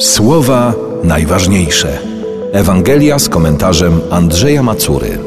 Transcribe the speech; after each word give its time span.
Słowa 0.00 0.74
najważniejsze. 1.04 1.98
Ewangelia 2.52 3.18
z 3.18 3.28
komentarzem 3.28 4.00
Andrzeja 4.10 4.62
Macury. 4.62 5.18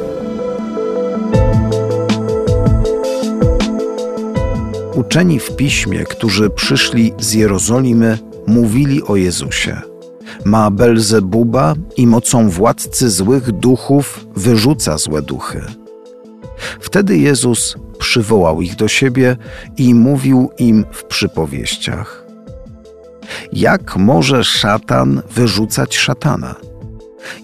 Uczeni 4.95 5.39
w 5.39 5.55
piśmie, 5.55 6.03
którzy 6.03 6.49
przyszli 6.49 7.13
z 7.19 7.33
Jerozolimy, 7.33 8.17
mówili 8.47 9.03
o 9.03 9.15
Jezusie. 9.15 9.81
Ma 10.45 10.71
Belzebuba 10.71 11.73
i 11.97 12.07
mocą 12.07 12.49
władcy 12.49 13.09
złych 13.09 13.51
duchów 13.51 14.25
wyrzuca 14.35 14.97
złe 14.97 15.21
duchy. 15.21 15.61
Wtedy 16.79 17.17
Jezus 17.17 17.75
przywołał 17.99 18.61
ich 18.61 18.75
do 18.75 18.87
siebie 18.87 19.37
i 19.77 19.93
mówił 19.93 20.49
im 20.57 20.85
w 20.91 21.03
przypowieściach. 21.03 22.22
Jak 23.53 23.97
może 23.97 24.43
szatan 24.43 25.21
wyrzucać 25.35 25.97
szatana? 25.97 26.55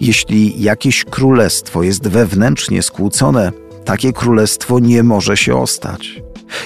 Jeśli 0.02 0.62
jakieś 0.62 1.06
królestwo 1.06 1.84
jest 1.84 2.08
wewnętrznie 2.08 2.84
skłócone, 2.84 3.52
takie 3.86 4.14
królestwo 4.14 4.80
nie 4.80 5.04
może 5.04 5.38
się 5.38 5.56
ostać. 5.56 6.22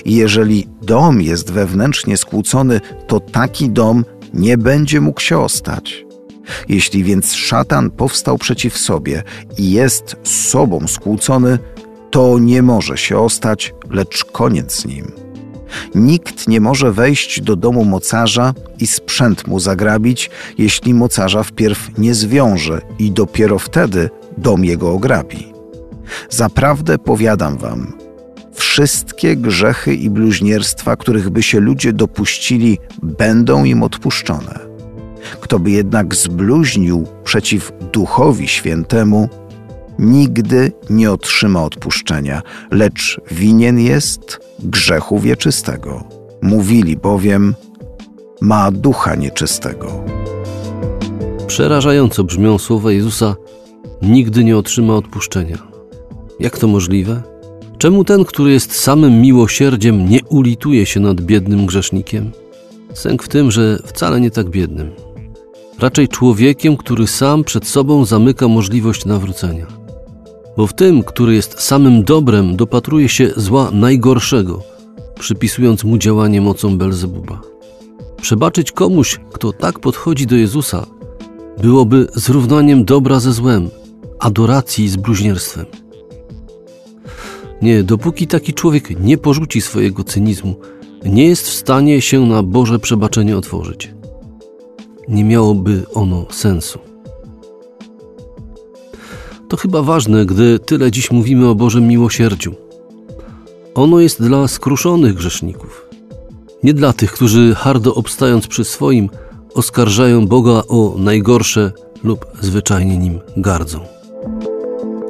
Jeżeli 0.05 0.67
dom 0.81 1.21
jest 1.21 1.51
wewnętrznie 1.51 2.17
skłócony, 2.17 2.81
to 3.07 3.19
taki 3.19 3.69
dom 3.69 4.05
nie 4.33 4.57
będzie 4.57 5.01
mógł 5.01 5.21
się 5.21 5.39
ostać. 5.39 6.05
Jeśli 6.69 7.03
więc 7.03 7.33
szatan 7.33 7.91
powstał 7.91 8.37
przeciw 8.37 8.77
sobie 8.77 9.23
i 9.57 9.71
jest 9.71 10.15
sobą 10.23 10.87
skłócony, 10.87 11.59
to 12.11 12.39
nie 12.39 12.61
może 12.61 12.97
się 12.97 13.17
ostać, 13.17 13.73
lecz 13.89 14.25
koniec 14.25 14.75
z 14.75 14.85
nim. 14.85 15.22
Nikt 15.95 16.47
nie 16.47 16.61
może 16.61 16.91
wejść 16.91 17.41
do 17.41 17.55
domu 17.55 17.85
mocarza 17.85 18.53
i 18.79 18.87
sprzęt 18.87 19.47
mu 19.47 19.59
zagrabić, 19.59 20.29
jeśli 20.57 20.93
mocarza 20.93 21.43
wpierw 21.43 21.97
nie 21.97 22.13
zwiąże 22.13 22.81
i 22.99 23.11
dopiero 23.11 23.59
wtedy 23.59 24.09
dom 24.37 24.65
jego 24.65 24.91
ograbi. 24.91 25.53
Zaprawdę 26.29 26.97
powiadam 26.97 27.57
wam, 27.57 27.93
wszystkie 28.53 29.35
grzechy 29.35 29.95
i 29.95 30.09
bluźnierstwa, 30.09 30.95
których 30.95 31.29
by 31.29 31.43
się 31.43 31.59
ludzie 31.59 31.93
dopuścili, 31.93 32.77
będą 33.03 33.63
im 33.63 33.83
odpuszczone. 33.83 34.59
Kto 35.41 35.59
by 35.59 35.71
jednak 35.71 36.15
zbluźnił 36.15 37.07
przeciw 37.23 37.71
Duchowi 37.91 38.47
Świętemu, 38.47 39.29
nigdy 40.03 40.71
nie 40.89 41.11
otrzyma 41.11 41.63
odpuszczenia, 41.63 42.41
lecz 42.71 43.21
winien 43.31 43.79
jest 43.79 44.39
grzechu 44.59 45.19
wieczystego. 45.19 46.03
Mówili 46.41 46.97
bowiem, 46.97 47.55
ma 48.41 48.71
ducha 48.71 49.15
nieczystego. 49.15 50.03
Przerażająco 51.47 52.23
brzmią 52.23 52.57
słowa 52.57 52.91
Jezusa: 52.91 53.35
Nigdy 54.01 54.43
nie 54.43 54.57
otrzyma 54.57 54.95
odpuszczenia. 54.95 55.57
Jak 56.39 56.57
to 56.57 56.67
możliwe? 56.67 57.23
Czemu 57.77 58.03
ten, 58.03 58.25
który 58.25 58.51
jest 58.51 58.75
samym 58.75 59.21
miłosierdziem, 59.21 60.09
nie 60.09 60.19
ulituje 60.29 60.85
się 60.85 60.99
nad 60.99 61.21
biednym 61.21 61.65
grzesznikiem? 61.65 62.31
Sęk 62.93 63.23
w 63.23 63.27
tym, 63.27 63.51
że 63.51 63.79
wcale 63.85 64.21
nie 64.21 64.31
tak 64.31 64.49
biednym. 64.49 64.91
Raczej 65.79 66.07
człowiekiem, 66.07 66.77
który 66.77 67.07
sam 67.07 67.43
przed 67.43 67.67
sobą 67.67 68.05
zamyka 68.05 68.47
możliwość 68.47 69.05
nawrócenia 69.05 69.82
bo 70.57 70.67
w 70.67 70.73
tym, 70.73 71.03
który 71.03 71.35
jest 71.35 71.61
samym 71.61 72.03
dobrem, 72.03 72.55
dopatruje 72.55 73.09
się 73.09 73.29
zła 73.37 73.71
najgorszego, 73.71 74.63
przypisując 75.19 75.83
mu 75.83 75.97
działanie 75.97 76.41
mocą 76.41 76.77
Belzebuba. 76.77 77.41
Przebaczyć 78.21 78.71
komuś, 78.71 79.19
kto 79.31 79.53
tak 79.53 79.79
podchodzi 79.79 80.27
do 80.27 80.35
Jezusa, 80.35 80.85
byłoby 81.61 82.07
zrównaniem 82.15 82.85
dobra 82.85 83.19
ze 83.19 83.33
złem, 83.33 83.69
adoracji 84.19 84.89
z 84.89 84.95
bluźnierstwem. 84.95 85.65
Nie, 87.61 87.83
dopóki 87.83 88.27
taki 88.27 88.53
człowiek 88.53 88.99
nie 88.99 89.17
porzuci 89.17 89.61
swojego 89.61 90.03
cynizmu, 90.03 90.55
nie 91.05 91.27
jest 91.27 91.47
w 91.47 91.53
stanie 91.53 92.01
się 92.01 92.25
na 92.25 92.43
Boże 92.43 92.79
przebaczenie 92.79 93.37
otworzyć. 93.37 93.93
Nie 95.07 95.23
miałoby 95.23 95.85
ono 95.93 96.25
sensu. 96.31 96.92
To 99.53 99.57
chyba 99.57 99.81
ważne, 99.81 100.25
gdy 100.25 100.59
tyle 100.59 100.91
dziś 100.91 101.11
mówimy 101.11 101.47
o 101.47 101.55
Bożym 101.55 101.87
miłosierdziu. 101.87 102.55
Ono 103.75 103.99
jest 103.99 104.21
dla 104.23 104.47
skruszonych 104.47 105.13
grzeszników, 105.13 105.89
nie 106.63 106.73
dla 106.73 106.93
tych, 106.93 107.11
którzy 107.11 107.55
hardo 107.55 107.95
obstając 107.95 108.47
przy 108.47 108.65
swoim, 108.65 109.09
oskarżają 109.53 110.27
Boga 110.27 110.63
o 110.67 110.95
najgorsze 110.97 111.71
lub 112.03 112.25
zwyczajnie 112.41 112.97
nim 112.97 113.19
gardzą. 113.37 113.79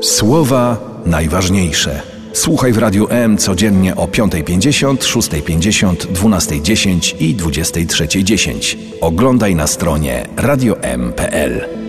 Słowa 0.02 0.78
najważniejsze. 1.06 2.02
Słuchaj 2.34 2.74
w 2.74 2.78
Radiu 2.78 3.08
M 3.10 3.38
codziennie 3.38 3.96
o 3.96 4.08
5.50, 4.08 4.98
6.50, 4.98 5.96
12.10 5.96 7.16
i 7.20 7.36
23.10. 7.36 8.78
Oglądaj 9.02 9.56
na 9.56 9.68
stronie 9.68 10.28
radiom.pl. 10.38 11.83